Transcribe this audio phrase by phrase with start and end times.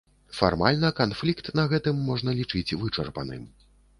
[0.35, 3.45] Фармальна, канфлікт на гэтым можна лічыць вычарпаным.